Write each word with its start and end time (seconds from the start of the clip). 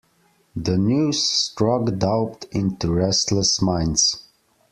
The 0.55 0.79
news 0.79 1.21
struck 1.21 1.95
doubt 1.99 2.45
into 2.51 2.91
restless 2.91 3.61
minds. 3.61 4.23